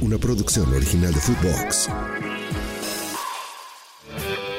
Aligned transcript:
una 0.00 0.18
producción 0.18 0.72
original 0.74 1.12
de 1.12 1.20
Footbox. 1.20 1.88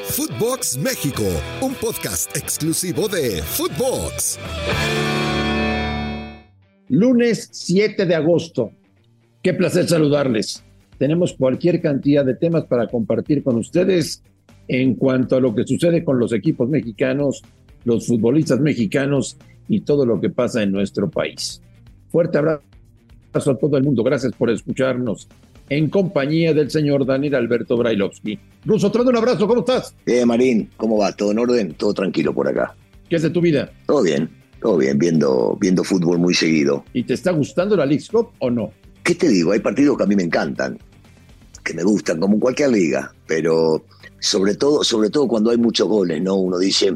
Footbox 0.06 0.78
México, 0.78 1.24
un 1.62 1.74
podcast 1.76 2.36
exclusivo 2.36 3.08
de 3.08 3.42
Footbox. 3.44 4.40
Lunes 6.90 7.50
7 7.52 8.06
de 8.06 8.16
agosto. 8.16 8.72
Qué 9.44 9.54
placer 9.54 9.88
saludarles. 9.88 10.64
Tenemos 10.98 11.34
cualquier 11.34 11.82
cantidad 11.82 12.26
de 12.26 12.36
temas 12.36 12.66
para 12.66 12.88
compartir 12.88 13.44
con 13.44 13.58
ustedes 13.58 14.24
en 14.68 14.96
cuanto 14.96 15.36
a 15.36 15.40
lo 15.40 15.54
que 15.54 15.68
sucede 15.68 16.04
con 16.04 16.18
los 16.20 16.34
equipos 16.34 16.68
mexicanos, 16.68 17.44
los 17.84 18.08
futbolistas 18.08 18.60
mexicanos 18.60 19.38
y 19.68 19.82
todo 19.82 20.06
lo 20.06 20.20
que 20.20 20.30
pasa 20.30 20.64
en 20.64 20.72
nuestro 20.72 21.10
país. 21.10 21.62
Fuerte 22.10 22.38
abrazo 22.38 22.64
a 23.34 23.56
todo 23.56 23.78
el 23.78 23.84
mundo. 23.84 24.04
Gracias 24.04 24.34
por 24.34 24.50
escucharnos 24.50 25.28
en 25.70 25.90
compañía 25.90 26.54
del 26.54 26.72
señor 26.72 27.06
Daniel 27.06 27.36
Alberto 27.36 27.78
Brailovsky. 27.78 28.40
Ruso, 28.66 28.92
trae 28.92 29.06
un 29.06 29.18
abrazo, 29.18 29.48
¿cómo 29.48 29.60
estás? 29.60 29.94
Eh, 30.06 30.26
Marín, 30.26 30.70
¿cómo 30.78 30.98
va? 30.98 31.12
¿Todo 31.12 31.32
en 31.32 31.40
orden? 31.40 31.74
Todo 31.74 31.94
tranquilo 31.94 32.34
por 32.34 32.48
acá. 32.48 32.76
¿Qué 33.10 33.18
es 33.18 33.22
de 33.22 33.30
tu 33.30 33.42
vida? 33.42 33.72
Todo 33.86 34.04
bien, 34.04 34.30
todo 34.62 34.78
bien, 34.78 34.98
viendo, 34.98 35.58
viendo 35.60 35.84
fútbol 35.84 36.20
muy 36.20 36.34
seguido. 36.34 36.84
¿Y 36.94 37.04
te 37.04 37.14
está 37.14 37.32
gustando 37.32 37.76
la 37.76 37.86
League 37.86 38.04
Cup 38.12 38.30
o 38.40 38.50
no? 38.50 38.72
¿Qué 39.04 39.16
te 39.16 39.30
digo? 39.30 39.52
Hay 39.52 39.60
partidos 39.60 39.98
que 39.98 40.04
a 40.04 40.08
mí 40.08 40.16
me 40.16 40.24
encantan, 40.24 40.78
que 41.64 41.74
me 41.74 41.84
gustan, 41.84 42.20
como 42.20 42.36
en 42.36 42.40
cualquier 42.40 42.72
liga, 42.72 43.14
pero 43.26 43.86
sobre 44.20 44.56
todo, 44.56 44.84
sobre 44.84 45.10
todo 45.10 45.28
cuando 45.28 45.52
hay 45.52 45.58
muchos 45.58 45.88
goles, 45.88 46.22
¿no? 46.22 46.36
Uno 46.36 46.58
dice, 46.58 46.94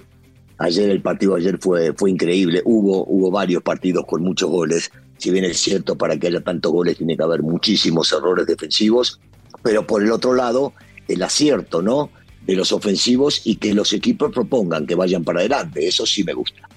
ayer 0.58 0.90
el 0.90 1.02
partido 1.02 1.36
ayer 1.36 1.58
fue, 1.58 1.94
fue 1.94 2.12
increíble, 2.12 2.62
hubo, 2.66 3.06
hubo 3.06 3.32
varios 3.32 3.64
partidos 3.64 4.06
con 4.06 4.24
muchos 4.24 4.50
goles, 4.50 4.92
si 5.22 5.30
bien 5.30 5.46
es 5.46 5.60
cierto, 5.60 5.96
para 5.96 6.18
que 6.18 6.28
haya 6.28 6.42
tantos 6.42 6.72
goles 6.72 6.98
tiene 6.98 7.16
que 7.16 7.22
haber 7.22 7.44
muchísimos 7.44 8.12
errores 8.12 8.48
defensivos, 8.48 9.20
pero 9.62 9.86
por 9.86 10.02
el 10.02 10.12
otro 10.12 10.34
lado, 10.34 10.74
el 11.08 11.22
acierto, 11.22 11.84
¿no? 11.84 12.10
De 12.48 12.56
los 12.56 12.72
ofensivos 12.72 13.42
y 13.46 13.58
que 13.58 13.76
los 13.76 13.94
equipos 13.94 14.32
propongan 14.34 14.88
que 14.88 14.96
vayan 14.96 15.24
para 15.24 15.42
adelante, 15.42 15.88
eso 15.88 16.08
sí 16.08 16.24
me 16.24 16.34
gusta. 16.34 16.68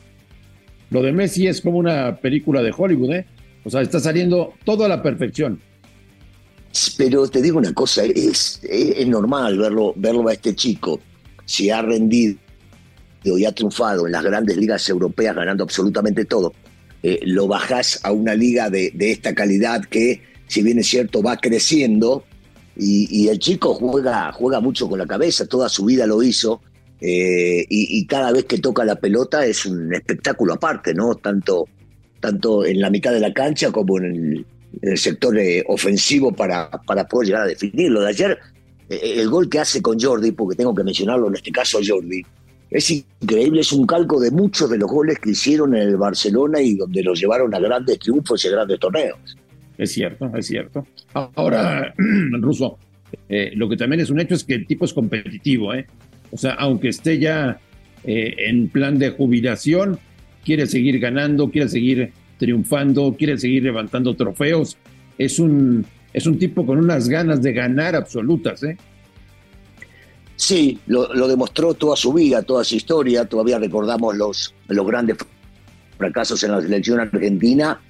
Lo 0.91 1.01
de 1.01 1.13
Messi 1.13 1.47
es 1.47 1.63
como 1.63 1.79
una 1.79 2.17
película 2.21 2.63
de 2.63 2.75
Hollywood, 2.77 3.15
¿eh? 3.15 3.27
O 3.65 3.71
sea, 3.71 3.81
está 3.81 3.99
saliendo 3.99 4.53
todo 4.67 4.85
a 4.85 4.89
la 4.89 5.03
perfección. 5.03 5.59
Pero 6.99 7.27
te 7.29 7.41
digo 7.41 7.57
una 7.57 7.73
cosa, 7.73 8.05
es, 8.05 8.61
es, 8.63 9.07
normal 9.07 9.57
verlo, 9.57 9.95
verlo 9.97 10.29
a 10.29 10.35
este 10.35 10.55
chico, 10.55 11.01
si 11.47 11.71
ha 11.71 11.81
rendido 11.81 12.37
y 13.25 13.47
ha 13.47 13.53
triunfado 13.53 14.05
en 14.05 14.13
las 14.13 14.23
grandes 14.23 14.59
ligas 14.59 14.87
europeas 14.91 15.35
ganando 15.35 15.65
absolutamente 15.65 16.27
todo, 16.27 16.53
eh, 17.07 17.21
lo 17.25 17.47
bajás 17.47 18.01
a 18.03 18.13
una 18.13 18.35
liga 18.35 18.71
de, 18.71 18.91
esta 18.99 19.35
calidad 19.35 19.85
que, 19.85 20.23
si 20.47 20.63
bien 20.63 20.79
es 20.79 20.87
cierto, 20.87 21.23
va 21.23 21.37
creciendo 21.37 22.25
y, 22.79 23.29
el 23.29 23.39
chico 23.39 23.75
juega, 23.75 24.33
juega 24.33 24.61
mucho 24.61 24.89
con 24.89 24.99
la 24.99 25.07
cabeza, 25.07 25.45
toda 25.47 25.69
su 25.69 25.85
vida 25.85 26.07
lo 26.07 26.23
hizo. 26.23 26.63
Eh, 27.03 27.67
y, 27.69 28.07
cada 28.07 28.33
vez 28.33 28.47
que 28.47 28.57
toca 28.57 28.87
la 28.87 28.97
pelota 28.97 29.45
es 29.45 29.67
un 29.67 29.93
espectáculo 29.93 30.55
aparte, 30.55 30.95
¿no? 30.95 31.15
Tanto, 31.17 31.69
tanto 32.21 32.65
en 32.65 32.81
la 32.81 32.89
mitad 32.89 33.13
de 33.13 33.21
la 33.21 33.35
cancha 33.35 33.71
como 33.71 33.99
en 33.99 34.47
el, 34.81 34.97
sector 34.97 35.39
eh, 35.39 35.63
ofensivo 35.69 36.33
para, 36.33 36.71
para 36.71 37.07
poder 37.07 37.27
llegar 37.27 37.43
a 37.43 37.49
definirlo. 37.49 38.01
De 38.01 38.09
ayer, 38.09 38.39
el 38.89 39.29
gol 39.29 39.51
que 39.51 39.59
hace 39.59 39.83
con 39.83 40.01
Jordi, 40.01 40.33
porque 40.33 40.57
tengo 40.57 40.75
que 40.75 40.85
mencionarlo 40.85 41.29
en 41.29 41.35
este 41.35 41.53
caso 41.53 41.81
Jordi, 41.87 42.25
es 42.75 42.91
increíble, 42.91 43.61
es 43.61 43.73
un 43.73 43.87
calco 43.87 44.19
de 44.19 44.33
muchos 44.33 44.69
de 44.69 44.79
los 44.79 44.91
goles 44.91 45.21
que 45.21 45.31
hicieron 45.31 45.77
en 45.77 45.83
el 45.83 45.97
Barcelona 45.97 46.61
y 46.61 46.75
donde 46.75 47.05
los 47.05 47.21
llevaron 47.21 47.55
a 47.55 47.61
grandes 47.61 48.01
triunfos 48.01 48.45
y 48.45 48.49
grandes 48.49 48.81
torneos. 48.81 49.37
Es 49.79 49.93
cierto, 49.93 50.29
es 50.37 50.49
cierto. 50.49 50.85
Ahora, 51.13 51.95
Ruso, 52.33 52.77
eh, 53.29 53.53
lo 53.55 53.69
que 53.69 53.77
también 53.77 54.01
es 54.01 54.11
un 54.11 54.19
hecho 54.19 54.35
es 54.35 54.43
que 54.43 54.55
el 54.55 54.67
tipo 54.67 54.87
es 54.87 54.93
competitivo, 54.93 55.73
¿eh? 55.73 55.87
O 56.33 56.37
sea, 56.37 56.55
aunque 56.55 56.89
esté 56.89 57.21
ya 57.21 57.61
eh, 58.03 58.35
en 58.39 58.69
plan 58.69 58.99
de 58.99 59.11
jubilación, 59.11 60.01
quiere 60.45 60.67
seguir 60.67 60.99
ganando, 60.99 61.53
quiere 61.53 61.69
seguir 61.69 62.11
triunfando, 62.39 63.15
quiere 63.17 63.39
seguir 63.39 63.63
levantando 63.63 64.17
trofeos. 64.17 64.77
Es 65.17 65.39
un, 65.39 65.87
es 66.13 66.27
un 66.27 66.41
tipo 66.41 66.67
con 66.67 66.79
unas 66.79 67.09
ganas 67.09 67.41
de 67.41 67.53
ganar 67.53 67.95
absolutas, 67.95 68.65
¿eh? 68.65 68.77
Sí, 70.37 70.81
lo, 70.87 71.29
demostró 71.29 71.75
toda 71.75 71.97
su 71.97 72.13
vida, 72.13 72.43
toda 72.43 72.65
su 72.65 72.75
historia. 72.75 73.25
Todavía 73.25 73.59
recordamos 73.59 74.17
los, 74.17 74.55
los 74.69 74.87
grandes 74.87 75.17
fracasos 75.97 76.43
en 76.43 76.53
la 76.53 76.61
selección 76.61 77.01
argentina 77.01 77.81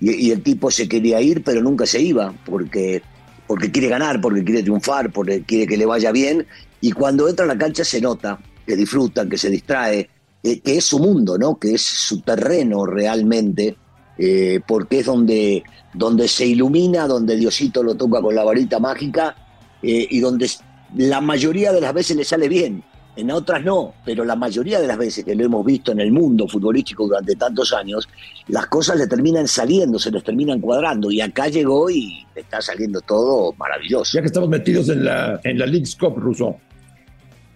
y, 0.00 0.30
el 0.30 0.42
tipo 0.42 0.70
se 0.70 0.88
quería 0.88 1.20
ir, 1.20 1.42
pero 1.42 1.62
nunca 1.62 1.86
se 1.86 2.00
iba 2.00 2.34
porque, 2.44 3.02
porque 3.46 3.70
quiere 3.70 3.88
ganar, 3.88 4.20
porque 4.20 4.44
quiere 4.44 4.62
triunfar, 4.62 5.10
porque 5.12 5.42
quiere 5.42 5.66
que 5.66 5.76
le 5.76 5.86
vaya 5.86 6.12
bien. 6.12 6.46
Y 6.80 6.92
cuando 6.92 7.28
entra 7.28 7.46
a 7.46 7.48
la 7.48 7.56
cancha 7.56 7.84
se 7.84 8.00
nota 8.00 8.38
que 8.66 8.76
disfruta, 8.76 9.26
que 9.28 9.38
se 9.38 9.48
distrae, 9.48 10.10
que 10.42 10.60
es 10.64 10.84
su 10.84 10.98
mundo, 10.98 11.38
¿no? 11.38 11.58
que 11.58 11.74
es 11.74 11.82
su 11.82 12.20
terreno 12.20 12.84
realmente, 12.84 13.76
eh, 14.18 14.60
porque 14.66 15.00
es 15.00 15.06
donde, 15.06 15.64
donde 15.94 16.28
se 16.28 16.46
ilumina, 16.46 17.06
donde 17.06 17.36
Diosito 17.36 17.82
lo 17.82 17.94
toca 17.94 18.20
con 18.20 18.34
la 18.34 18.44
varita 18.44 18.78
mágica 18.78 19.34
eh, 19.82 20.06
y 20.10 20.20
donde 20.20 20.50
la 20.96 21.20
mayoría 21.20 21.72
de 21.72 21.80
las 21.80 21.92
veces 21.92 22.16
le 22.16 22.24
sale 22.24 22.48
bien, 22.48 22.82
en 23.16 23.30
otras 23.30 23.62
no, 23.62 23.94
pero 24.04 24.24
la 24.24 24.34
mayoría 24.34 24.80
de 24.80 24.88
las 24.88 24.98
veces 24.98 25.24
que 25.24 25.34
lo 25.34 25.44
hemos 25.44 25.64
visto 25.64 25.92
en 25.92 26.00
el 26.00 26.10
mundo 26.10 26.48
futbolístico 26.48 27.06
durante 27.06 27.36
tantos 27.36 27.72
años, 27.72 28.08
las 28.48 28.66
cosas 28.66 28.98
le 28.98 29.06
terminan 29.06 29.46
saliendo, 29.46 29.98
se 29.98 30.10
les 30.10 30.24
terminan 30.24 30.60
cuadrando 30.60 31.10
y 31.10 31.20
acá 31.20 31.48
llegó 31.48 31.88
y 31.88 32.26
está 32.34 32.60
saliendo 32.60 33.00
todo 33.00 33.52
maravilloso. 33.52 34.16
Ya 34.16 34.20
que 34.20 34.26
estamos 34.26 34.48
metidos 34.48 34.88
en 34.88 35.04
la, 35.04 35.40
en 35.44 35.58
la 35.58 35.66
League 35.66 35.88
Cup, 35.98 36.16
Russo, 36.16 36.56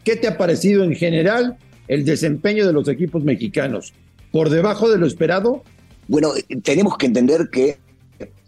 ¿qué 0.05 0.15
te 0.15 0.29
ha 0.29 0.39
parecido 0.39 0.85
en 0.85 0.95
general 0.95 1.57
el 1.89 2.05
desempeño 2.05 2.65
de 2.67 2.73
los 2.73 2.87
equipos 2.87 3.25
mexicanos? 3.25 3.93
¿Por 4.31 4.51
debajo 4.51 4.89
de 4.89 4.99
lo 4.99 5.07
esperado? 5.07 5.65
Bueno, 6.07 6.31
tenemos 6.63 6.97
que 6.97 7.07
entender 7.07 7.49
que 7.51 7.79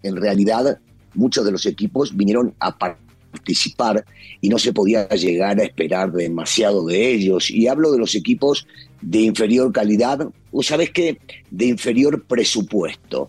en 0.05 0.17
realidad 0.17 0.79
muchos 1.15 1.45
de 1.45 1.50
los 1.50 1.67
equipos 1.67 2.17
vinieron 2.17 2.55
a 2.61 2.79
partir 2.79 3.09
participar 3.31 4.05
y 4.41 4.49
no 4.49 4.59
se 4.59 4.73
podía 4.73 5.09
llegar 5.09 5.61
a 5.61 5.65
esperar 5.65 6.13
demasiado 6.13 6.87
de 6.87 7.13
ellos. 7.13 7.51
Y 7.51 7.69
hablo 7.69 7.93
de 7.93 7.99
los 7.99 8.15
equipos 8.15 8.67
de 9.01 9.21
inferior 9.21 9.73
calidad, 9.73 10.29
o 10.53 10.63
sabes 10.63 10.91
qué, 10.91 11.19
de 11.51 11.67
inferior 11.67 12.25
presupuesto, 12.25 13.29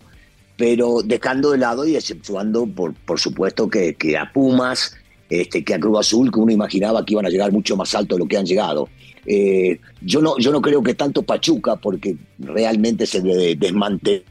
pero 0.56 1.02
dejando 1.02 1.50
de 1.50 1.58
lado 1.58 1.86
y 1.86 1.96
exceptuando, 1.96 2.66
por, 2.66 2.94
por 2.94 3.18
supuesto, 3.18 3.68
que, 3.68 3.94
que 3.94 4.16
a 4.16 4.30
Pumas, 4.32 4.94
este, 5.30 5.64
que 5.64 5.74
a 5.74 5.80
Cruz 5.80 6.00
Azul, 6.00 6.30
que 6.30 6.40
uno 6.40 6.52
imaginaba 6.52 7.04
que 7.04 7.14
iban 7.14 7.26
a 7.26 7.30
llegar 7.30 7.52
mucho 7.52 7.76
más 7.76 7.94
alto 7.94 8.16
de 8.16 8.20
lo 8.20 8.28
que 8.28 8.36
han 8.36 8.46
llegado. 8.46 8.88
Eh, 9.24 9.78
yo, 10.00 10.20
no, 10.20 10.36
yo 10.38 10.50
no 10.52 10.60
creo 10.60 10.82
que 10.82 10.94
tanto 10.94 11.22
Pachuca, 11.22 11.76
porque 11.76 12.16
realmente 12.38 13.06
se 13.06 13.22
desmanteló 13.22 14.22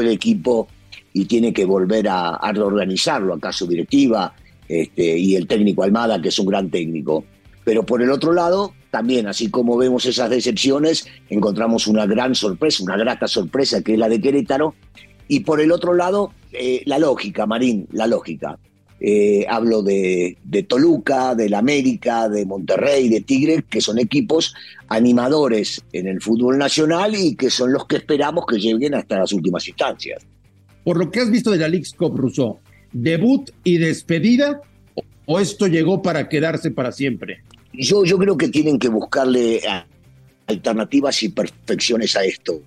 el 0.00 0.08
equipo 0.08 0.68
y 1.12 1.24
tiene 1.24 1.52
que 1.52 1.64
volver 1.64 2.08
a, 2.08 2.36
a 2.36 2.52
reorganizarlo, 2.52 3.34
acaso 3.34 3.66
directiva, 3.66 4.34
este, 4.68 5.18
y 5.18 5.36
el 5.36 5.46
técnico 5.46 5.82
Almada, 5.82 6.20
que 6.20 6.28
es 6.28 6.38
un 6.38 6.46
gran 6.46 6.70
técnico. 6.70 7.24
Pero 7.64 7.84
por 7.84 8.02
el 8.02 8.10
otro 8.10 8.32
lado, 8.32 8.74
también, 8.90 9.26
así 9.26 9.50
como 9.50 9.76
vemos 9.76 10.06
esas 10.06 10.30
decepciones, 10.30 11.06
encontramos 11.28 11.86
una 11.86 12.06
gran 12.06 12.34
sorpresa, 12.34 12.84
una 12.84 12.96
grata 12.96 13.26
sorpresa, 13.26 13.82
que 13.82 13.94
es 13.94 13.98
la 13.98 14.08
de 14.08 14.20
Querétaro. 14.20 14.74
Y 15.26 15.40
por 15.40 15.60
el 15.60 15.72
otro 15.72 15.94
lado, 15.94 16.32
eh, 16.52 16.82
la 16.84 16.98
lógica, 16.98 17.46
Marín, 17.46 17.88
la 17.92 18.06
lógica. 18.06 18.58
Eh, 19.00 19.44
hablo 19.48 19.82
de, 19.82 20.38
de, 20.44 20.62
Toluca, 20.62 21.34
del 21.34 21.54
América, 21.54 22.28
de 22.28 22.46
Monterrey, 22.46 23.08
de 23.08 23.22
Tigre, 23.22 23.64
que 23.68 23.80
son 23.80 23.98
equipos 23.98 24.54
animadores 24.88 25.82
en 25.92 26.06
el 26.06 26.22
fútbol 26.22 26.56
nacional 26.58 27.14
y 27.14 27.34
que 27.34 27.50
son 27.50 27.72
los 27.72 27.86
que 27.86 27.96
esperamos 27.96 28.44
que 28.46 28.58
lleguen 28.58 28.94
hasta 28.94 29.18
las 29.18 29.32
últimas 29.32 29.66
instancias. 29.66 30.24
Por 30.84 30.98
lo 30.98 31.10
que 31.10 31.20
has 31.20 31.30
visto 31.30 31.50
de 31.50 31.58
la 31.58 31.68
Ligue 31.68 31.88
Cup, 31.96 32.16
Rousseau, 32.16 32.60
debut 32.94 33.50
y 33.64 33.76
despedida 33.76 34.62
o 35.26 35.40
esto 35.40 35.66
llegó 35.66 36.00
para 36.00 36.28
quedarse 36.28 36.70
para 36.70 36.92
siempre? 36.92 37.42
Yo, 37.74 38.04
yo 38.04 38.16
creo 38.16 38.36
que 38.38 38.48
tienen 38.48 38.78
que 38.78 38.88
buscarle 38.88 39.60
alternativas 40.46 41.22
y 41.22 41.28
perfecciones 41.28 42.16
a 42.16 42.24
esto. 42.24 42.62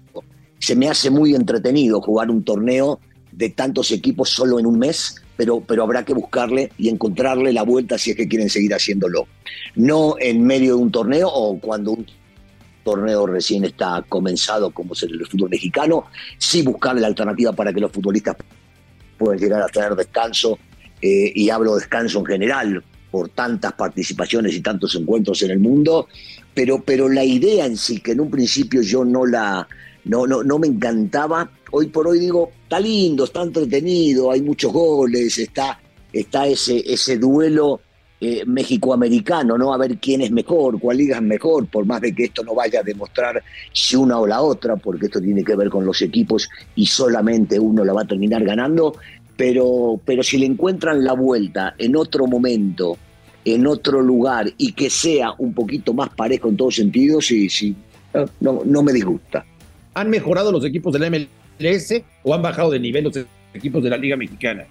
Se 0.59 0.75
me 0.75 0.89
hace 0.89 1.09
muy 1.09 1.33
entretenido 1.33 2.01
jugar 2.01 2.29
un 2.29 2.43
torneo 2.43 2.99
de 3.31 3.49
tantos 3.49 3.91
equipos 3.91 4.29
solo 4.29 4.59
en 4.59 4.65
un 4.65 4.79
mes, 4.79 5.15
pero, 5.37 5.61
pero 5.61 5.83
habrá 5.83 6.03
que 6.03 6.13
buscarle 6.13 6.71
y 6.77 6.89
encontrarle 6.89 7.53
la 7.53 7.63
vuelta 7.63 7.97
si 7.97 8.11
es 8.11 8.17
que 8.17 8.27
quieren 8.27 8.49
seguir 8.49 8.73
haciéndolo. 8.73 9.27
No 9.75 10.15
en 10.19 10.43
medio 10.43 10.75
de 10.75 10.81
un 10.81 10.91
torneo 10.91 11.29
o 11.29 11.59
cuando 11.59 11.91
un 11.91 12.05
torneo 12.83 13.27
recién 13.27 13.63
está 13.65 14.03
comenzado, 14.09 14.71
como 14.71 14.93
es 14.93 15.03
el 15.03 15.25
fútbol 15.27 15.51
mexicano, 15.51 16.05
sí 16.37 16.63
buscarle 16.63 17.01
la 17.01 17.07
alternativa 17.07 17.53
para 17.53 17.71
que 17.71 17.81
los 17.81 17.91
futbolistas 17.91 18.35
pueden 19.17 19.39
llegar 19.39 19.61
a 19.61 19.67
tener 19.67 19.95
descanso, 19.95 20.57
eh, 21.01 21.31
y 21.33 21.49
hablo 21.49 21.75
de 21.75 21.81
descanso 21.81 22.19
en 22.19 22.25
general, 22.25 22.83
por 23.11 23.29
tantas 23.29 23.73
participaciones 23.73 24.53
y 24.55 24.61
tantos 24.61 24.95
encuentros 24.95 25.41
en 25.43 25.51
el 25.51 25.59
mundo, 25.59 26.07
pero, 26.53 26.81
pero 26.83 27.07
la 27.09 27.23
idea 27.23 27.65
en 27.65 27.77
sí, 27.77 27.99
que 27.99 28.11
en 28.11 28.21
un 28.21 28.29
principio 28.29 28.81
yo 28.81 29.05
no 29.05 29.25
la, 29.25 29.67
no, 30.05 30.25
no, 30.25 30.43
no 30.43 30.59
me 30.59 30.67
encantaba, 30.67 31.49
hoy 31.71 31.87
por 31.87 32.07
hoy 32.07 32.19
digo, 32.19 32.51
está 32.63 32.79
lindo, 32.79 33.25
está 33.25 33.43
entretenido, 33.43 34.31
hay 34.31 34.41
muchos 34.41 34.73
goles, 34.73 35.37
está, 35.37 35.79
está 36.11 36.47
ese, 36.47 36.83
ese 36.91 37.17
duelo 37.17 37.81
eh, 38.19 38.43
México-americano, 38.47 39.59
¿no? 39.59 39.71
A 39.71 39.77
ver 39.77 39.97
quién 39.99 40.21
es 40.21 40.31
mejor, 40.31 40.79
cuál 40.79 40.97
liga 40.97 41.17
es 41.17 41.21
mejor, 41.21 41.67
por 41.67 41.85
más 41.85 42.01
de 42.01 42.15
que 42.15 42.23
esto 42.25 42.43
no 42.43 42.55
vaya 42.55 42.79
a 42.79 42.83
demostrar 42.83 43.43
si 43.71 43.95
una 43.95 44.17
o 44.17 44.25
la 44.25 44.41
otra, 44.41 44.75
porque 44.75 45.05
esto 45.05 45.21
tiene 45.21 45.43
que 45.43 45.55
ver 45.55 45.69
con 45.69 45.85
los 45.85 46.01
equipos 46.01 46.49
y 46.75 46.87
solamente 46.87 47.59
uno 47.59 47.85
la 47.85 47.93
va 47.93 48.01
a 48.01 48.07
terminar 48.07 48.43
ganando, 48.43 48.95
pero, 49.35 50.01
pero 50.03 50.23
si 50.23 50.39
le 50.39 50.47
encuentran 50.47 51.03
la 51.03 51.13
vuelta 51.13 51.75
en 51.77 51.95
otro 51.95 52.25
momento, 52.25 52.97
en 53.45 53.67
otro 53.67 54.01
lugar 54.01 54.51
y 54.57 54.71
que 54.71 54.89
sea 54.89 55.33
un 55.37 55.53
poquito 55.53 55.93
más 55.93 56.09
parejo 56.09 56.49
en 56.49 56.57
todos 56.57 56.75
sentidos, 56.75 57.27
sí, 57.27 57.49
sí, 57.49 57.75
no, 58.39 58.63
no 58.65 58.81
me 58.81 58.93
disgusta. 58.93 59.45
¿Han 59.93 60.09
mejorado 60.09 60.51
los 60.51 60.65
equipos 60.65 60.91
de 60.91 60.99
la 60.99 61.09
MLS 61.09 62.03
o 62.23 62.33
han 62.33 62.41
bajado 62.41 62.71
de 62.71 62.79
nivel 62.79 63.03
los 63.03 63.19
equipos 63.53 63.83
de 63.83 63.91
la 63.91 63.97
Liga 63.97 64.17
Mexicana? 64.17 64.65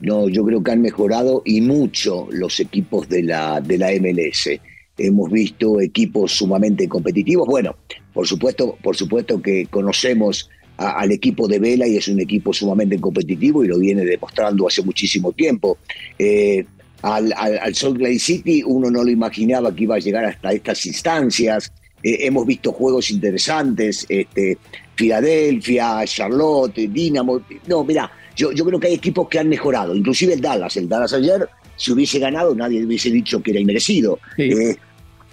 No, 0.00 0.28
yo 0.28 0.44
creo 0.44 0.62
que 0.62 0.70
han 0.70 0.82
mejorado 0.82 1.42
y 1.44 1.60
mucho 1.60 2.28
los 2.30 2.60
equipos 2.60 3.08
de 3.08 3.22
la, 3.24 3.60
de 3.60 3.78
la 3.78 3.90
MLS. 4.00 4.50
Hemos 4.96 5.30
visto 5.30 5.80
equipos 5.80 6.32
sumamente 6.32 6.88
competitivos. 6.88 7.46
Bueno, 7.46 7.76
por 8.12 8.26
supuesto, 8.26 8.76
por 8.82 8.96
supuesto 8.96 9.40
que 9.40 9.66
conocemos 9.66 10.48
al 10.76 11.10
equipo 11.10 11.48
de 11.48 11.58
Vela 11.58 11.88
y 11.88 11.96
es 11.96 12.06
un 12.06 12.20
equipo 12.20 12.52
sumamente 12.52 13.00
competitivo 13.00 13.64
y 13.64 13.68
lo 13.68 13.78
viene 13.78 14.04
demostrando 14.04 14.66
hace 14.68 14.82
muchísimo 14.82 15.32
tiempo. 15.32 15.78
Eh, 16.18 16.64
al, 17.02 17.32
al, 17.36 17.74
Salt 17.74 18.00
Lake 18.00 18.18
City 18.18 18.62
uno 18.64 18.90
no 18.90 19.02
lo 19.02 19.10
imaginaba 19.10 19.74
que 19.74 19.84
iba 19.84 19.96
a 19.96 20.00
llegar 20.00 20.24
hasta 20.24 20.52
estas 20.52 20.86
instancias. 20.86 21.72
Eh, 22.02 22.18
hemos 22.26 22.46
visto 22.46 22.72
juegos 22.72 23.10
interesantes, 23.10 24.06
este, 24.08 24.58
Filadelfia, 24.94 26.04
Charlotte, 26.06 26.88
Dinamo. 26.88 27.42
No, 27.66 27.82
mira, 27.82 28.10
yo, 28.38 28.52
yo 28.52 28.64
creo 28.64 28.78
que 28.78 28.86
hay 28.86 28.94
equipos 28.94 29.28
que 29.28 29.40
han 29.40 29.48
mejorado, 29.48 29.96
inclusive 29.96 30.32
el 30.32 30.40
Dallas. 30.40 30.76
El 30.76 30.88
Dallas 30.88 31.12
ayer, 31.12 31.48
si 31.76 31.90
hubiese 31.90 32.20
ganado, 32.20 32.54
nadie 32.54 32.84
hubiese 32.84 33.10
dicho 33.10 33.42
que 33.42 33.50
era 33.50 33.60
inmerecido. 33.60 34.20
Eh, 34.38 34.76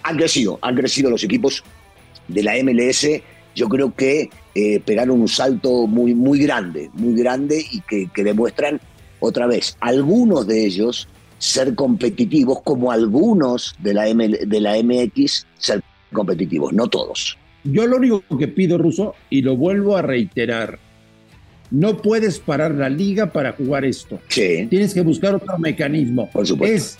han 0.03 0.17
crecido, 0.17 0.57
han 0.61 0.75
crecido 0.75 1.11
los 1.11 1.23
equipos 1.23 1.63
de 2.27 2.41
la 2.43 2.53
MLS. 2.63 3.07
Yo 3.55 3.69
creo 3.69 3.95
que 3.95 4.29
eh, 4.55 4.79
pegaron 4.79 5.21
un 5.21 5.27
salto 5.27 5.85
muy, 5.85 6.15
muy 6.15 6.39
grande, 6.39 6.89
muy 6.93 7.13
grande 7.13 7.63
y 7.71 7.81
que, 7.81 8.09
que 8.13 8.23
demuestran 8.23 8.81
otra 9.19 9.45
vez, 9.45 9.77
algunos 9.79 10.47
de 10.47 10.65
ellos 10.65 11.07
ser 11.37 11.75
competitivos 11.75 12.61
como 12.63 12.91
algunos 12.91 13.75
de 13.79 13.93
la, 13.93 14.05
de 14.05 14.59
la 14.59 14.81
MX 14.81 15.45
ser 15.57 15.83
competitivos, 16.11 16.73
no 16.73 16.87
todos. 16.87 17.37
Yo 17.63 17.85
lo 17.87 17.97
único 17.97 18.23
que 18.37 18.47
pido, 18.47 18.77
Ruso, 18.77 19.15
y 19.29 19.41
lo 19.41 19.57
vuelvo 19.57 19.95
a 19.95 20.01
reiterar, 20.01 20.79
no 21.75 21.97
puedes 21.97 22.39
parar 22.39 22.73
la 22.73 22.87
liga 22.87 23.33
para 23.33 23.51
jugar 23.51 23.83
esto. 23.83 24.21
Sí. 24.29 24.65
Tienes 24.69 24.93
que 24.93 25.01
buscar 25.01 25.35
otro 25.35 25.57
mecanismo. 25.57 26.29
Por 26.31 26.47
supuesto. 26.47 26.75
Es 26.75 26.97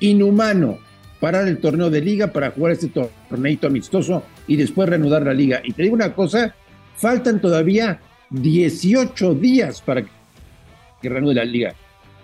inhumano 0.00 0.78
parar 1.18 1.48
el 1.48 1.58
torneo 1.58 1.88
de 1.88 2.02
liga 2.02 2.26
para 2.26 2.50
jugar 2.50 2.72
este 2.72 2.88
torneito 2.88 3.68
amistoso 3.68 4.22
y 4.46 4.56
después 4.56 4.86
reanudar 4.86 5.22
la 5.22 5.32
liga. 5.32 5.62
Y 5.64 5.72
te 5.72 5.84
digo 5.84 5.94
una 5.94 6.14
cosa, 6.14 6.54
faltan 6.94 7.40
todavía 7.40 8.00
18 8.28 9.34
días 9.36 9.80
para 9.80 10.02
que 10.02 11.08
reanude 11.08 11.36
la 11.36 11.44
liga. 11.46 11.74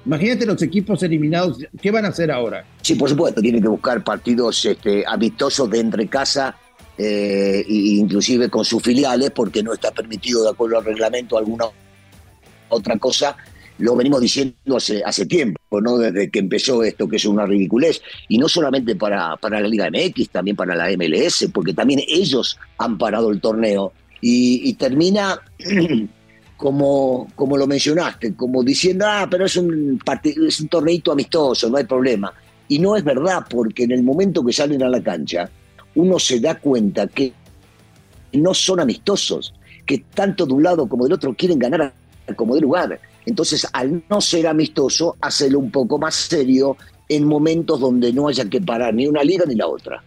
Imagínate 0.04 0.44
los 0.44 0.60
equipos 0.60 1.02
eliminados, 1.02 1.58
¿qué 1.80 1.90
van 1.90 2.04
a 2.04 2.08
hacer 2.08 2.30
ahora? 2.30 2.66
Sí, 2.82 2.96
por 2.96 3.08
supuesto, 3.08 3.40
tienen 3.40 3.62
que 3.62 3.68
buscar 3.68 4.04
partidos 4.04 4.62
este, 4.66 5.04
amistosos 5.06 5.70
de 5.70 5.80
entre 5.80 6.06
casa 6.06 6.54
eh, 6.98 7.64
inclusive 7.68 8.48
con 8.48 8.64
sus 8.64 8.82
filiales, 8.82 9.30
porque 9.30 9.62
no 9.62 9.72
está 9.72 9.90
permitido 9.90 10.42
de 10.42 10.50
acuerdo 10.50 10.78
al 10.78 10.84
reglamento 10.84 11.36
alguna 11.36 11.66
otra 12.68 12.96
cosa. 12.98 13.36
Lo 13.78 13.94
venimos 13.94 14.22
diciendo 14.22 14.76
hace, 14.76 15.02
hace 15.04 15.26
tiempo, 15.26 15.60
¿no? 15.82 15.98
Desde 15.98 16.30
que 16.30 16.38
empezó 16.38 16.82
esto, 16.82 17.06
que 17.06 17.16
es 17.16 17.26
una 17.26 17.44
ridiculez. 17.44 18.00
Y 18.28 18.38
no 18.38 18.48
solamente 18.48 18.96
para, 18.96 19.36
para 19.36 19.60
la 19.60 19.68
Liga 19.68 19.90
MX, 19.90 20.30
también 20.30 20.56
para 20.56 20.74
la 20.74 20.88
MLS, 20.96 21.48
porque 21.52 21.74
también 21.74 22.00
ellos 22.08 22.58
han 22.78 22.96
parado 22.96 23.30
el 23.30 23.40
torneo. 23.40 23.92
Y, 24.22 24.72
termina 24.74 25.38
como, 26.56 27.28
como 27.36 27.58
lo 27.58 27.66
mencionaste, 27.66 28.34
como 28.34 28.64
diciendo, 28.64 29.04
ah, 29.06 29.28
pero 29.30 29.44
es 29.44 29.56
un, 29.56 30.00
es 30.24 30.60
un 30.60 30.68
torneito 30.68 31.12
amistoso, 31.12 31.68
no 31.68 31.76
hay 31.76 31.84
problema. 31.84 32.32
Y 32.68 32.78
no 32.78 32.96
es 32.96 33.04
verdad, 33.04 33.44
porque 33.48 33.84
en 33.84 33.92
el 33.92 34.02
momento 34.02 34.44
que 34.44 34.54
salen 34.54 34.82
a 34.82 34.88
la 34.88 35.02
cancha, 35.02 35.50
uno 35.96 36.18
se 36.18 36.40
da 36.40 36.54
cuenta 36.54 37.06
que 37.08 37.32
no 38.32 38.54
son 38.54 38.80
amistosos, 38.80 39.54
que 39.84 40.04
tanto 40.14 40.46
de 40.46 40.52
un 40.52 40.62
lado 40.62 40.88
como 40.88 41.04
del 41.04 41.14
otro 41.14 41.34
quieren 41.34 41.58
ganar 41.58 41.92
como 42.36 42.54
de 42.54 42.60
lugar. 42.60 43.00
Entonces, 43.24 43.66
al 43.72 44.02
no 44.08 44.20
ser 44.20 44.46
amistoso, 44.46 45.16
hacelo 45.20 45.58
un 45.58 45.70
poco 45.70 45.98
más 45.98 46.14
serio 46.14 46.76
en 47.08 47.24
momentos 47.24 47.80
donde 47.80 48.12
no 48.12 48.28
haya 48.28 48.44
que 48.44 48.60
parar 48.60 48.94
ni 48.94 49.06
una 49.06 49.22
liga 49.22 49.44
ni 49.46 49.54
la 49.54 49.66
otra. 49.66 50.02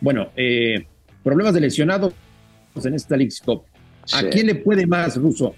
Bueno, 0.00 0.28
eh, 0.36 0.86
problemas 1.22 1.54
de 1.54 1.60
lesionados 1.60 2.12
en 2.82 2.94
esta 2.94 3.16
League 3.16 3.34
Cup. 3.44 3.62
¿A 4.12 4.22
quién 4.24 4.46
le 4.46 4.56
puede 4.56 4.86
más, 4.86 5.16
Ruso? 5.16 5.54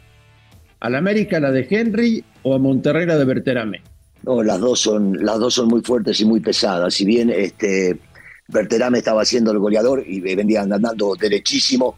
¿A 0.80 0.90
la 0.90 0.98
América 0.98 1.38
la 1.38 1.50
de 1.50 1.66
Henry 1.68 2.24
o 2.42 2.54
a 2.54 2.58
Monterrey 2.58 3.06
la 3.06 3.16
de 3.16 3.24
Berterame? 3.24 3.82
No, 4.24 4.42
las 4.42 4.60
dos 4.60 4.80
son, 4.80 5.24
las 5.24 5.38
dos 5.38 5.54
son 5.54 5.68
muy 5.68 5.80
fuertes 5.80 6.20
y 6.20 6.24
muy 6.24 6.40
pesadas. 6.40 6.94
Si 6.94 7.04
bien 7.04 7.30
este, 7.30 7.98
Berterame 8.52 8.98
estaba 8.98 9.24
siendo 9.24 9.50
el 9.50 9.58
goleador 9.58 10.04
y 10.06 10.20
vendía 10.20 10.62
andando 10.62 11.14
derechísimo. 11.18 11.96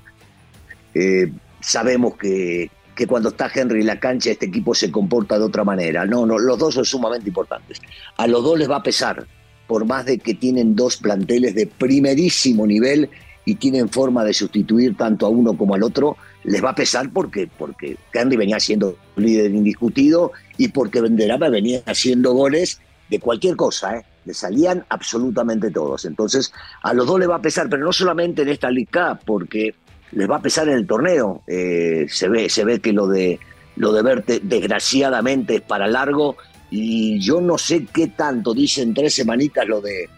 Eh, 0.94 1.30
sabemos 1.60 2.16
que, 2.16 2.70
que, 2.94 3.06
cuando 3.06 3.30
está 3.30 3.50
Henry 3.52 3.80
en 3.80 3.86
la 3.86 3.98
cancha 3.98 4.30
este 4.30 4.46
equipo 4.46 4.74
se 4.74 4.90
comporta 4.90 5.38
de 5.38 5.44
otra 5.44 5.64
manera. 5.64 6.06
No, 6.06 6.24
no, 6.24 6.38
los 6.38 6.58
dos 6.58 6.74
son 6.74 6.84
sumamente 6.84 7.28
importantes. 7.28 7.80
A 8.16 8.26
los 8.28 8.44
dos 8.44 8.58
les 8.58 8.70
va 8.70 8.76
a 8.76 8.82
pesar, 8.82 9.26
por 9.66 9.84
más 9.84 10.06
de 10.06 10.18
que 10.18 10.34
tienen 10.34 10.76
dos 10.76 10.96
planteles 10.96 11.54
de 11.54 11.66
primerísimo 11.66 12.66
nivel 12.66 13.10
y 13.44 13.56
tienen 13.56 13.88
forma 13.88 14.24
de 14.24 14.32
sustituir 14.32 14.96
tanto 14.96 15.26
a 15.26 15.28
uno 15.28 15.56
como 15.56 15.74
al 15.74 15.82
otro, 15.82 16.16
les 16.44 16.64
va 16.64 16.70
a 16.70 16.74
pesar 16.74 17.10
porque, 17.12 17.48
porque 17.58 17.96
Henry 18.12 18.36
venía 18.36 18.60
siendo 18.60 18.96
líder 19.16 19.50
indiscutido 19.50 20.32
y 20.56 20.68
porque 20.68 21.00
Berterame 21.00 21.50
venía 21.50 21.82
haciendo 21.84 22.32
goles 22.32 22.80
de 23.10 23.18
cualquier 23.18 23.56
cosa, 23.56 23.98
¿eh? 23.98 24.04
Le 24.24 24.34
salían 24.34 24.84
absolutamente 24.88 25.70
todos. 25.70 26.04
Entonces, 26.04 26.52
a 26.82 26.92
los 26.94 27.06
dos 27.06 27.20
le 27.20 27.26
va 27.26 27.36
a 27.36 27.42
pesar, 27.42 27.68
pero 27.68 27.84
no 27.84 27.92
solamente 27.92 28.42
en 28.42 28.48
esta 28.48 28.70
Liga 28.70 29.18
porque 29.24 29.74
les 30.12 30.30
va 30.30 30.36
a 30.36 30.42
pesar 30.42 30.68
en 30.68 30.74
el 30.74 30.86
torneo. 30.86 31.42
Eh, 31.46 32.06
se, 32.08 32.28
ve, 32.28 32.48
se 32.48 32.64
ve 32.64 32.80
que 32.80 32.92
lo 32.92 33.06
de, 33.06 33.38
lo 33.76 33.92
de 33.92 34.02
Verte, 34.02 34.40
desgraciadamente, 34.42 35.56
es 35.56 35.62
para 35.62 35.86
largo. 35.86 36.36
Y 36.70 37.20
yo 37.20 37.40
no 37.40 37.58
sé 37.58 37.86
qué 37.92 38.08
tanto, 38.08 38.54
dicen 38.54 38.94
tres 38.94 39.14
semanitas 39.14 39.66
lo 39.66 39.80
de, 39.80 40.08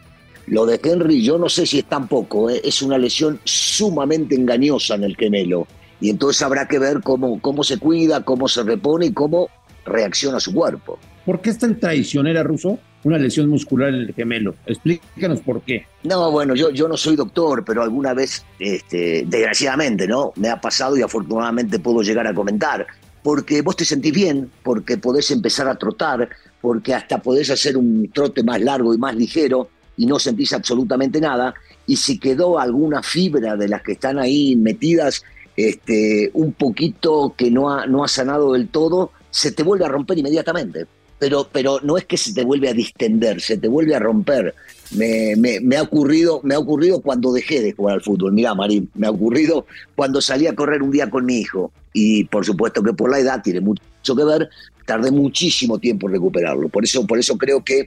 lo 0.47 0.65
de 0.65 0.81
Henry, 0.83 1.23
yo 1.23 1.39
no 1.39 1.49
sé 1.49 1.67
si 1.67 1.81
es 1.81 1.85
tan 1.87 2.09
poco. 2.09 2.51
¿eh? 2.51 2.61
Es 2.65 2.83
una 2.83 2.99
lesión 2.99 3.41
sumamente 3.45 4.35
engañosa 4.35 4.95
en 4.95 5.05
el 5.05 5.17
gemelo. 5.17 5.67
Y 6.01 6.11
entonces 6.11 6.43
habrá 6.43 6.69
que 6.69 6.79
ver 6.79 7.01
cómo, 7.03 7.41
cómo 7.41 7.65
se 7.65 7.79
cuida, 7.79 8.23
cómo 8.23 8.49
se 8.49 8.63
repone 8.63 9.07
y 9.07 9.13
cómo 9.13 9.49
reacciona 9.85 10.41
su 10.41 10.53
cuerpo. 10.53 10.99
¿Por 11.25 11.41
qué 11.41 11.51
es 11.51 11.59
tan 11.59 11.79
traicionera, 11.81 12.43
Ruso? 12.43 12.79
Una 13.07 13.19
lesión 13.19 13.49
muscular 13.49 13.91
en 13.91 14.01
el 14.01 14.15
gemelo. 14.15 14.57
Explícanos 14.67 15.39
por 15.41 15.63
qué. 15.63 15.87
No, 16.03 16.33
bueno, 16.33 16.57
yo, 16.57 16.71
yo 16.71 16.89
no 16.89 16.97
soy 16.97 17.15
doctor, 17.15 17.65
pero 17.65 17.85
alguna 17.85 18.15
vez, 18.15 18.45
este, 18.59 19.25
desgraciadamente, 19.29 20.09
¿no? 20.09 20.33
Me 20.35 20.49
ha 20.49 20.61
pasado 20.61 20.97
y 20.97 21.03
afortunadamente 21.03 21.79
puedo 21.79 22.03
llegar 22.03 22.27
a 22.27 22.35
comentar. 22.35 22.85
Porque 23.23 23.63
vos 23.63 23.77
te 23.77 23.85
sentís 23.85 24.13
bien, 24.13 24.51
porque 24.65 24.99
podés 24.99 25.31
empezar 25.31 25.69
a 25.69 25.77
trotar, 25.77 26.29
porque 26.61 26.95
hasta 26.95 27.19
podés 27.19 27.49
hacer 27.51 27.77
un 27.77 28.11
trote 28.13 28.43
más 28.43 28.61
largo 28.61 28.93
y 28.93 28.99
más 28.99 29.15
ligero 29.15 29.69
y 29.97 30.05
no 30.07 30.19
sentís 30.19 30.53
absolutamente 30.53 31.21
nada. 31.21 31.55
Y 31.87 31.95
si 31.95 32.19
quedó 32.19 32.59
alguna 32.59 33.05
fibra 33.05 33.55
de 33.55 33.69
las 33.69 33.83
que 33.83 33.93
están 33.93 34.19
ahí 34.19 34.57
metidas, 34.57 35.23
este, 35.57 36.33
un 36.35 36.55
poquito 36.55 37.35
que 37.37 37.53
no 37.53 37.71
ha, 37.71 37.87
no 37.87 38.03
ha 38.03 38.09
sanado 38.09 38.55
del 38.55 38.67
todo, 38.67 39.13
se 39.31 39.53
te 39.53 39.63
vuelve 39.63 39.85
a 39.85 39.89
romper 39.89 40.19
inmediatamente 40.19 40.87
pero, 41.19 41.49
pero 41.51 41.81
no 41.83 41.97
es 41.97 42.05
que 42.05 42.17
se 42.17 42.35
te 42.35 42.45
vuelve 42.45 42.69
a 42.69 42.75
distender, 42.75 43.41
se 43.41 43.57
te 43.57 43.69
vuelve 43.69 43.95
a 43.95 43.99
romper. 43.99 44.55
Me, 44.93 45.35
me, 45.37 45.77
ha 45.77 45.83
ocurrido, 45.83 46.41
me 46.45 46.55
ha 46.55 46.59
ocurrido 46.59 47.01
cuando 47.01 47.33
dejé 47.33 47.61
de 47.61 47.73
jugar 47.73 47.95
al 47.95 48.03
fútbol. 48.03 48.33
Mira, 48.33 48.55
Marín, 48.55 48.89
me 48.95 49.07
ha 49.07 49.11
ocurrido 49.11 49.67
cuando 49.95 50.21
salí 50.21 50.47
a 50.47 50.55
correr 50.55 50.83
un 50.83 50.91
día 50.91 51.11
con 51.11 51.25
mi 51.25 51.39
hijo. 51.39 51.73
Y 51.93 52.25
por 52.25 52.45
supuesto 52.45 52.83
que 52.83 52.93
por 52.93 53.11
la 53.11 53.19
edad 53.19 53.43
tiene 53.43 53.61
mucho 53.61 54.15
que 54.15 54.25
ver, 54.25 54.51
tardé 54.85 55.11
muchísimo 55.11 55.79
tiempo 55.79 56.07
en 56.07 56.15
recuperarlo. 56.15 56.69
Por 56.69 56.85
eso, 56.85 57.07
por 57.07 57.19
eso 57.19 57.37
creo 57.37 57.65
que 57.65 57.81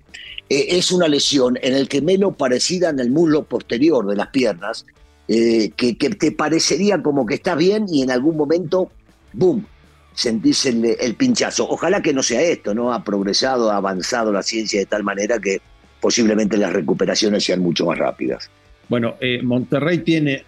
eh, 0.49 0.65
es 0.69 0.91
una 0.91 1.07
lesión 1.07 1.57
en 1.61 1.73
el 1.75 1.87
que 1.87 2.01
menos 2.01 2.35
parecida 2.35 2.89
en 2.89 2.99
el 2.99 3.11
muslo 3.11 3.43
posterior 3.43 4.05
de 4.07 4.15
las 4.15 4.27
piernas, 4.27 4.85
eh, 5.27 5.71
que, 5.77 5.97
que 5.97 6.09
te 6.09 6.31
parecería 6.31 7.01
como 7.01 7.25
que 7.25 7.35
está 7.35 7.55
bien 7.55 7.85
y 7.87 8.01
en 8.01 8.11
algún 8.11 8.35
momento, 8.35 8.91
¡boom!, 9.31 9.65
sentís 10.13 10.65
el, 10.65 11.15
pinchazo. 11.15 11.69
Ojalá 11.69 12.01
que 12.01 12.13
no 12.13 12.23
sea 12.23 12.41
esto, 12.41 12.73
¿no? 12.73 12.93
Ha 12.93 13.03
progresado, 13.03 13.71
ha 13.71 13.77
avanzado 13.77 14.31
la 14.31 14.43
ciencia 14.43 14.79
de 14.79 14.85
tal 14.85 15.03
manera 15.03 15.39
que 15.39 15.61
posiblemente 15.99 16.57
las 16.57 16.73
recuperaciones 16.73 17.43
sean 17.43 17.61
mucho 17.61 17.85
más 17.85 17.97
rápidas. 17.97 18.49
Bueno, 18.87 19.15
eh, 19.19 19.41
Monterrey 19.43 19.99
tiene 19.99 20.43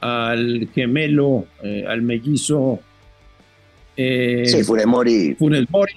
al 0.00 0.68
gemelo, 0.74 1.46
eh, 1.62 1.84
al 1.86 2.02
mellizo 2.02 2.80
Eh, 3.96 4.44
sí, 4.46 4.62
Funes 4.64 4.86
Mori. 4.86 5.34
Funes 5.34 5.68
Mori. 5.68 5.92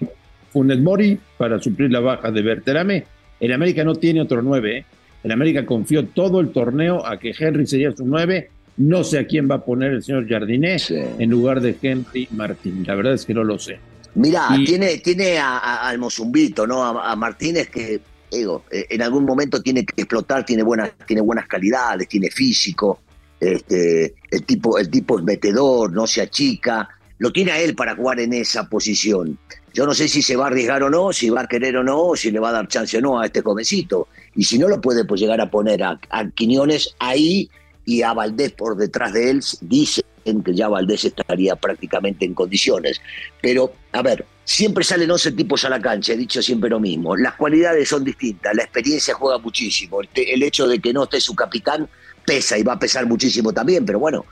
Funes 0.51 0.79
Mori 0.79 1.17
para 1.37 1.59
suplir 1.59 1.91
la 1.91 2.01
baja 2.01 2.31
de 2.31 2.41
Berterame. 2.41 3.05
El 3.39 3.53
América 3.53 3.83
no 3.83 3.95
tiene 3.95 4.21
otro 4.21 4.41
nueve. 4.41 4.79
¿eh? 4.79 4.85
El 5.23 5.31
América 5.31 5.65
confió 5.65 6.05
todo 6.07 6.41
el 6.41 6.51
torneo 6.51 7.05
a 7.05 7.17
que 7.17 7.33
Henry 7.37 7.65
sería 7.65 7.95
su 7.95 8.05
nueve. 8.05 8.49
No 8.77 9.03
sé 9.03 9.19
a 9.19 9.27
quién 9.27 9.49
va 9.49 9.55
a 9.55 9.65
poner 9.65 9.93
el 9.93 10.03
señor 10.03 10.27
Jardiné 10.27 10.77
en 10.89 11.29
lugar 11.29 11.61
de 11.61 11.77
Henry 11.81 12.27
Martín. 12.31 12.83
La 12.87 12.95
verdad 12.95 13.13
es 13.13 13.25
que 13.25 13.33
no 13.33 13.43
lo 13.43 13.59
sé. 13.59 13.79
Mira, 14.15 14.47
tiene, 14.65 14.97
tiene 14.99 15.37
a, 15.37 15.87
al 15.87 15.97
Mozumbito, 15.97 16.67
¿no? 16.67 16.83
A, 16.83 17.15
Martínez 17.15 17.69
que, 17.69 17.99
digo, 18.31 18.63
eh, 18.71 18.85
en 18.89 19.01
algún 19.01 19.25
momento 19.25 19.61
tiene 19.61 19.85
que 19.85 20.01
explotar, 20.01 20.45
tiene 20.45 20.63
buenas, 20.63 20.91
tiene 21.07 21.21
buenas 21.21 21.47
calidades, 21.47 22.07
tiene 22.07 22.29
físico, 22.29 22.99
este, 23.39 24.13
el 24.29 24.43
tipo, 24.45 24.77
el 24.77 24.89
tipo 24.89 25.17
es 25.17 25.25
metedor, 25.25 25.91
no 25.91 26.05
se 26.05 26.21
achica, 26.21 26.87
lo 27.17 27.31
tiene 27.31 27.51
a 27.51 27.59
él 27.59 27.75
para 27.75 27.95
jugar 27.95 28.19
en 28.19 28.33
esa 28.33 28.69
posición. 28.69 29.37
Yo 29.73 29.87
no 29.87 29.95
sé 29.95 30.07
si 30.07 30.21
se 30.21 30.35
va 30.35 30.45
a 30.45 30.47
arriesgar 30.47 30.83
o 30.83 30.89
no, 30.89 31.11
si 31.11 31.31
va 31.31 31.41
a 31.41 31.47
querer 31.47 31.77
o 31.77 31.83
no, 31.83 32.15
si 32.15 32.29
le 32.29 32.39
va 32.39 32.49
a 32.49 32.53
dar 32.53 32.67
chance 32.67 32.97
o 32.97 33.01
no 33.01 33.19
a 33.19 33.25
este 33.25 33.41
jovencito. 33.41 34.07
Y 34.35 34.43
si 34.43 34.59
no 34.59 34.67
lo 34.67 34.79
puede, 34.79 35.05
pues 35.05 35.19
llegar 35.19 35.41
a 35.41 35.49
poner 35.49 35.81
a, 35.81 35.99
a 36.11 36.29
Quiñones 36.29 36.95
ahí 36.99 37.49
y 37.85 38.01
a 38.01 38.13
Valdés 38.13 38.51
por 38.51 38.77
detrás 38.77 39.13
de 39.13 39.29
él, 39.29 39.43
dice 39.61 40.03
que 40.23 40.53
ya 40.53 40.67
Valdés 40.69 41.05
estaría 41.05 41.55
prácticamente 41.55 42.25
en 42.25 42.33
condiciones. 42.33 43.01
Pero, 43.41 43.73
a 43.91 44.01
ver, 44.01 44.25
siempre 44.45 44.83
salen 44.83 45.11
11 45.11 45.33
tipos 45.33 45.65
a 45.65 45.69
la 45.69 45.81
cancha, 45.81 46.13
he 46.13 46.17
dicho 46.17 46.41
siempre 46.41 46.69
lo 46.69 46.79
mismo. 46.79 47.15
Las 47.15 47.35
cualidades 47.35 47.89
son 47.89 48.03
distintas, 48.03 48.55
la 48.55 48.63
experiencia 48.63 49.13
juega 49.13 49.37
muchísimo. 49.37 50.01
El, 50.13 50.43
hecho 50.43 50.67
de 50.67 50.79
que 50.79 50.93
no 50.93 51.03
esté 51.03 51.19
su 51.19 51.35
capitán 51.35 51.87
pesa 52.25 52.57
y 52.57 52.63
va 52.63 52.73
a 52.73 52.79
pesar 52.79 53.05
muchísimo 53.05 53.51
también, 53.51 53.85
pero 53.85 53.99
bueno, 53.99 54.25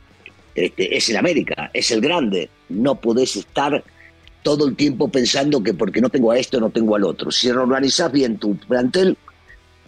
este, 0.55 0.96
es 0.96 1.10
el 1.10 1.17
América, 1.17 1.70
es 1.74 1.91
el 1.91 2.01
grande. 2.01 2.50
No 2.70 2.96
podés 2.96 3.36
estar 3.36 3.84
todo 4.43 4.67
el 4.67 4.75
tiempo 4.75 5.10
pensando 5.10 5.62
que 5.62 5.74
porque 5.74 6.01
no 6.01 6.10
tengo 6.10 6.31
a 6.31 6.38
esto, 6.38 6.60
no 6.60 6.70
tengo 6.70 6.96
al 6.96 7.03
otro. 7.03 7.31
Si 7.31 7.50
organizás 7.50 8.12
bien 8.12 8.38
tu 8.38 8.55
plantel, 8.55 9.17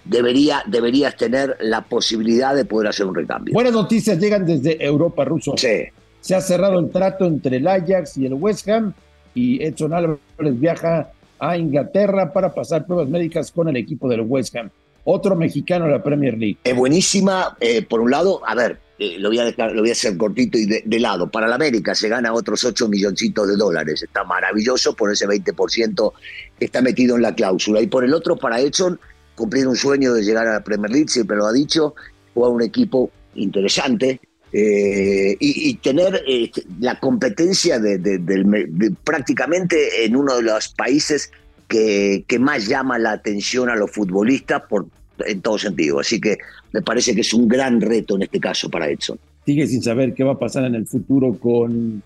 debería, 0.05 0.63
deberías 0.67 1.15
tener 1.15 1.57
la 1.61 1.81
posibilidad 1.81 2.55
de 2.55 2.65
poder 2.65 2.89
hacer 2.89 3.05
un 3.05 3.15
recambio. 3.15 3.53
Buenas 3.53 3.73
noticias 3.73 4.19
llegan 4.19 4.45
desde 4.45 4.83
Europa, 4.83 5.25
Ruso. 5.25 5.55
Sí. 5.57 5.83
Se 6.21 6.35
ha 6.35 6.41
cerrado 6.41 6.79
el 6.79 6.89
trato 6.89 7.25
entre 7.25 7.57
el 7.57 7.67
Ajax 7.67 8.17
y 8.17 8.25
el 8.25 8.33
West 8.33 8.67
Ham 8.69 8.93
y 9.35 9.63
Edson 9.63 9.93
Álvarez 9.93 10.19
viaja 10.59 11.11
a 11.39 11.57
Inglaterra 11.57 12.31
para 12.31 12.53
pasar 12.53 12.85
pruebas 12.85 13.09
médicas 13.09 13.51
con 13.51 13.67
el 13.67 13.75
equipo 13.75 14.07
del 14.07 14.21
West 14.21 14.55
Ham. 14.55 14.69
Otro 15.05 15.35
mexicano 15.35 15.85
de 15.85 15.91
la 15.91 16.01
Premier 16.01 16.37
League. 16.37 16.57
Es 16.63 16.75
buenísima, 16.75 17.57
eh, 17.59 17.81
por 17.81 17.99
un 17.99 18.11
lado, 18.11 18.41
a 18.47 18.55
ver, 18.55 18.79
eh, 18.99 19.17
lo, 19.19 19.29
voy 19.29 19.39
a 19.39 19.43
dejar, 19.43 19.73
lo 19.73 19.81
voy 19.81 19.89
a 19.89 19.93
hacer 19.93 20.15
cortito 20.15 20.57
y 20.57 20.65
de, 20.65 20.99
lado. 20.99 21.29
Para 21.29 21.47
la 21.47 21.55
América 21.55 21.93
se 21.93 22.07
gana 22.07 22.31
otros 22.31 22.63
8 22.63 22.87
milloncitos 22.87 23.47
de 23.47 23.57
dólares. 23.57 24.01
Está 24.03 24.23
maravilloso 24.23 24.95
por 24.95 25.11
ese 25.11 25.27
20% 25.27 26.13
que 26.57 26.65
está 26.65 26.81
metido 26.81 27.17
en 27.17 27.23
la 27.23 27.35
cláusula. 27.35 27.81
Y 27.81 27.87
por 27.87 28.05
el 28.05 28.13
otro, 28.13 28.37
para 28.37 28.61
Edson, 28.61 28.97
cumplir 29.35 29.67
un 29.67 29.75
sueño 29.75 30.13
de 30.13 30.23
llegar 30.23 30.47
a 30.47 30.53
la 30.53 30.63
Premier 30.63 30.91
League, 30.91 31.07
siempre 31.09 31.37
lo 31.37 31.45
ha 31.45 31.53
dicho, 31.53 31.95
jugar 32.33 32.51
un 32.51 32.61
equipo 32.61 33.11
interesante 33.35 34.19
eh, 34.55 35.35
y, 35.39 35.73
tener 35.77 36.23
eh, 36.27 36.51
la 36.79 36.99
competencia 36.99 37.79
de, 37.79 38.93
prácticamente 39.03 40.05
en 40.05 40.15
uno 40.15 40.35
de 40.35 40.43
los 40.43 40.69
países 40.69 41.31
que, 41.67 42.23
más 42.39 42.67
llama 42.67 42.99
la 42.99 43.13
atención 43.13 43.69
a 43.69 43.75
los 43.75 43.89
futbolistas 43.89 44.61
por, 44.69 44.85
en 45.25 45.41
todo 45.41 45.57
sentido. 45.57 45.99
Así 45.99 46.21
que 46.21 46.37
me 46.71 46.83
parece 46.83 47.15
que 47.15 47.21
es 47.21 47.33
un 47.33 47.47
gran 47.47 47.81
reto 47.81 48.15
en 48.15 48.23
este 48.23 48.39
caso 48.39 48.69
para 48.69 48.89
Edson. 48.89 49.17
Sigue 49.43 49.65
sin 49.65 49.81
saber 49.81 50.13
qué 50.13 50.23
va 50.23 50.33
a 50.33 50.39
pasar 50.39 50.65
en 50.65 50.75
el 50.75 50.85
futuro 50.85 51.33
con, 51.33 52.03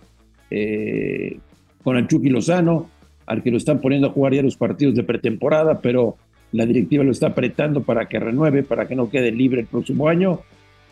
eh, 0.50 1.38
con 1.84 1.98
el 1.98 2.07
Lozano, 2.31 2.89
al 3.25 3.43
que 3.43 3.51
lo 3.51 3.57
están 3.57 3.81
poniendo 3.81 4.07
a 4.07 4.12
jugar 4.12 4.34
ya 4.34 4.41
los 4.41 4.55
partidos 4.55 4.96
de 4.96 5.03
pretemporada, 5.03 5.81
pero 5.81 6.15
la 6.51 6.65
directiva 6.65 7.03
lo 7.03 7.11
está 7.11 7.27
apretando 7.27 7.83
para 7.83 8.07
que 8.07 8.19
renueve, 8.19 8.63
para 8.63 8.87
que 8.87 8.95
no 8.95 9.09
quede 9.09 9.31
libre 9.31 9.61
el 9.61 9.67
próximo 9.67 10.07
año. 10.07 10.41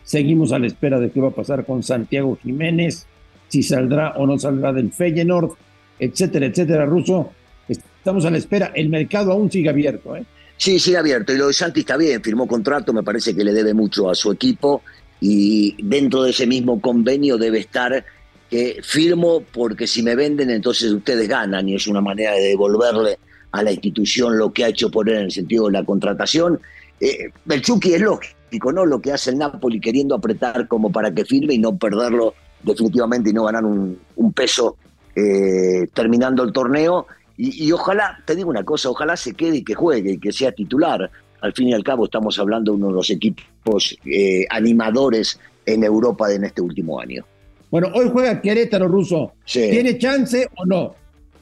Seguimos 0.03 0.51
a 0.51 0.59
la 0.59 0.67
espera 0.67 0.99
de 0.99 1.09
qué 1.09 1.21
va 1.21 1.29
a 1.29 1.31
pasar 1.31 1.65
con 1.65 1.81
Santiago 1.81 2.37
Jiménez, 2.41 3.07
si 3.47 3.63
saldrá 3.63 4.11
o 4.17 4.27
no 4.27 4.37
saldrá 4.37 4.73
del 4.73 4.91
Feyenoord, 4.91 5.51
etcétera, 5.99 6.47
etcétera, 6.47 6.85
Ruso. 6.85 7.31
Estamos 7.67 8.25
a 8.25 8.29
la 8.29 8.37
espera. 8.37 8.71
El 8.75 8.89
mercado 8.89 9.31
aún 9.31 9.51
sigue 9.51 9.69
abierto. 9.69 10.15
¿eh? 10.15 10.23
Sí, 10.57 10.77
sigue 10.77 10.97
abierto. 10.97 11.33
Y 11.33 11.37
lo 11.37 11.47
de 11.47 11.53
Santi 11.53 11.79
está 11.79 11.97
bien, 11.97 12.21
firmó 12.21 12.47
contrato, 12.47 12.93
me 12.93 13.01
parece 13.01 13.35
que 13.35 13.43
le 13.43 13.53
debe 13.53 13.73
mucho 13.73 14.09
a 14.09 14.15
su 14.15 14.31
equipo. 14.31 14.83
Y 15.21 15.75
dentro 15.81 16.23
de 16.23 16.31
ese 16.31 16.45
mismo 16.45 16.79
convenio 16.81 17.37
debe 17.37 17.59
estar 17.59 18.05
que 18.49 18.79
firmo 18.83 19.41
porque 19.51 19.87
si 19.87 20.03
me 20.03 20.15
venden, 20.15 20.51
entonces 20.51 20.91
ustedes 20.91 21.27
ganan. 21.27 21.67
Y 21.67 21.75
es 21.75 21.87
una 21.87 22.01
manera 22.01 22.33
de 22.33 22.41
devolverle 22.41 23.17
a 23.55 23.63
la 23.63 23.71
institución 23.71 24.37
lo 24.37 24.51
que 24.51 24.65
ha 24.65 24.67
hecho 24.67 24.91
por 24.91 25.09
él 25.09 25.15
en 25.15 25.23
el 25.23 25.31
sentido 25.31 25.67
de 25.67 25.71
la 25.71 25.83
contratación. 25.85 26.59
Eh, 26.99 27.29
el 27.49 27.61
Chucky 27.61 27.93
es 27.93 28.01
lógico, 28.01 28.71
¿no? 28.73 28.85
Lo 28.85 29.01
que 29.01 29.13
hace 29.13 29.31
el 29.31 29.37
Napoli 29.37 29.79
queriendo 29.79 30.13
apretar 30.13 30.67
como 30.67 30.91
para 30.91 31.13
que 31.13 31.23
firme 31.23 31.53
y 31.53 31.59
no 31.59 31.77
perderlo 31.77 32.33
definitivamente 32.63 33.29
y 33.29 33.33
no 33.33 33.45
ganar 33.45 33.63
un, 33.63 33.97
peso 34.33 34.75
eh, 35.15 35.87
terminando 35.93 36.43
el 36.43 36.51
torneo. 36.51 37.07
Y, 37.37 37.69
ojalá, 37.73 38.17
te 38.25 38.33
digo 38.33 38.49
una 38.49 38.63
cosa, 38.63 38.89
ojalá 38.89 39.17
se 39.17 39.33
quede 39.33 39.57
y 39.57 39.63
que 39.63 39.73
juegue 39.73 40.13
y 40.13 40.17
que 40.17 40.31
sea 40.31 40.53
titular. 40.53 41.09
Al 41.41 41.53
fin 41.53 41.67
y 41.67 41.73
al 41.73 41.83
cabo 41.83 42.05
estamos 42.05 42.39
hablando 42.39 42.71
de 42.71 42.77
uno 42.77 42.87
de 42.87 42.93
los 42.93 43.09
equipos 43.09 43.97
eh, 44.05 44.45
animadores 44.49 45.37
en 45.65 45.83
Europa 45.83 46.31
en 46.31 46.45
este 46.45 46.61
último 46.61 46.99
año. 46.99 47.25
Bueno, 47.69 47.89
hoy 47.93 48.09
juega 48.11 48.41
Querétaro 48.41 48.87
Ruso. 48.87 49.33
¿Tiene 49.45 49.97
chance 49.97 50.47
o 50.55 50.65
no? 50.65 50.95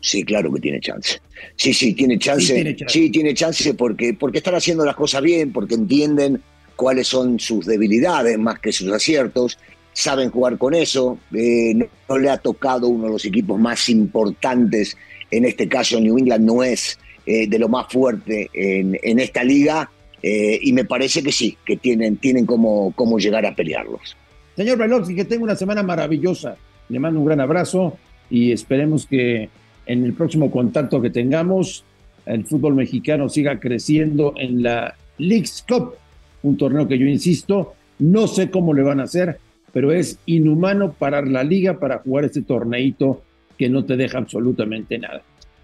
Sí, 0.04 0.26
claro 0.26 0.52
que 0.52 0.60
tiene 0.60 0.82
chance. 0.82 1.22
Sí, 1.56 1.74
sí, 1.74 1.94
tiene 1.94 2.20
chance. 2.20 2.76
Sí, 2.90 3.10
tiene 3.10 3.34
chance, 3.34 3.74
porque, 3.74 4.14
porque 4.14 4.40
están 4.40 4.54
haciendo 4.54 4.84
las 4.84 4.98
cosas 4.98 5.22
bien, 5.22 5.54
porque 5.54 5.76
entienden 5.76 6.42
cuáles 6.76 7.08
son 7.08 7.40
sus 7.40 7.66
debilidades 7.66 8.38
más 8.38 8.60
que 8.60 8.74
sus 8.74 8.92
aciertos, 8.92 9.58
saben 9.94 10.30
jugar 10.30 10.58
con 10.58 10.74
eso. 10.74 11.20
Eh, 11.34 11.74
no, 11.74 12.18
le 12.18 12.30
ha 12.30 12.38
tocado 12.38 12.90
uno 12.90 13.06
de 13.06 13.12
los 13.12 13.24
equipos 13.24 13.58
más 13.58 13.88
importantes, 13.88 14.98
en 15.32 15.46
este 15.46 15.70
caso 15.70 16.02
New 16.02 16.18
England 16.18 16.44
no 16.44 16.64
es 16.64 17.00
eh, 17.26 17.48
de 17.48 17.58
lo 17.58 17.70
más 17.70 17.88
fuerte 17.90 18.50
en, 18.54 19.00
en 19.02 19.20
esta 19.20 19.42
liga, 19.42 19.90
eh, 20.22 20.60
y 20.62 20.74
me 20.74 20.84
parece 20.84 21.24
que 21.24 21.32
sí, 21.32 21.58
que 21.66 21.78
tienen, 21.78 22.18
tienen 22.18 22.46
cómo, 22.46 22.92
cómo 22.94 23.20
llegar 23.20 23.46
a 23.46 23.56
pelearlos. 23.56 24.18
Señor 24.58 24.78
Velox, 24.78 25.08
que 25.08 25.24
tenga 25.24 25.46
una 25.46 25.56
semana 25.56 25.82
maravillosa. 25.82 26.58
Le 26.90 27.00
mando 27.00 27.22
un 27.22 27.26
gran 27.26 27.40
abrazo 27.40 27.98
y 28.30 28.52
esperemos 28.52 29.06
que 29.06 29.50
en 29.86 30.04
el 30.04 30.14
próximo 30.14 30.52
contacto 30.52 31.02
que 31.02 31.10
tengamos, 31.10 31.84
el 32.26 32.46
fútbol 32.46 32.76
mexicano 32.76 33.30
siga 33.30 33.60
creciendo 33.60 34.34
en 34.38 34.64
la 34.64 34.96
Leagues 35.18 35.66
Cup, 35.68 35.96
un 36.44 36.58
torneo 36.58 36.88
que 36.88 36.98
yo 36.98 37.06
insisto, 37.06 37.74
no 38.00 38.28
sé 38.28 38.50
cómo 38.50 38.74
le 38.74 38.84
van 38.84 39.00
a 39.00 39.04
hacer, 39.04 39.40
pero 39.72 39.92
es 39.92 40.20
inhumano 40.26 40.94
parar 40.94 41.28
la 41.28 41.44
liga 41.44 41.80
para 41.80 42.00
jugar 42.00 42.26
este 42.26 42.42
torneito 42.42 43.22
que 43.58 43.70
no 43.70 43.84
te 43.86 43.98
deja 43.98 44.20
absolutamente 44.20 44.98
nada. 44.98 45.22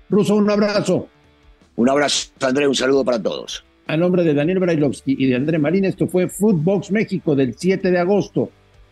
Ruso, 0.09 0.35
un 0.35 0.49
abrazo. 0.49 1.07
Un 1.75 1.89
abrazo, 1.89 2.31
André, 2.41 2.67
un 2.67 2.75
saludo 2.75 3.05
para 3.05 3.21
todos. 3.21 3.63
A 3.88 3.97
nombre 3.97 4.23
de 4.23 4.33
Daniel 4.33 4.59
Brailovsky 4.59 5.15
y 5.17 5.27
de 5.27 5.35
André 5.35 5.59
Marín, 5.59 5.85
esto 5.85 6.07
fue 6.07 6.27
Footbox 6.27 6.91
México 6.91 7.35
del 7.35 7.55
7 7.55 7.89
de 7.89 7.99
agosto. 7.99 8.49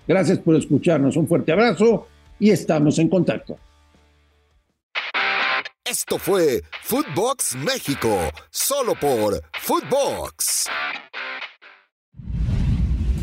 Gracias 0.07 0.39
por 0.39 0.55
escucharnos, 0.55 1.17
un 1.17 1.27
fuerte 1.27 1.51
abrazo 1.51 2.07
y 2.39 2.49
estamos 2.51 2.97
en 2.99 3.09
contacto. 3.09 3.57
Esto 5.89 6.17
fue 6.19 6.63
Footbox 6.83 7.55
México, 7.55 8.09
solo 8.49 8.93
por 8.99 9.41
Footbox. 9.61 10.65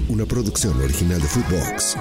Una 0.08 0.24
producción 0.24 0.80
original 0.80 1.20
de 1.20 1.28
Footbox. 1.28 1.96